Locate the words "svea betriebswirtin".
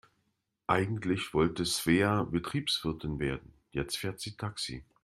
1.63-3.19